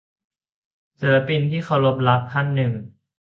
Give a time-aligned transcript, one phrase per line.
[0.99, 2.71] ศิลปินที่เคารพรักท่านหนึ่ง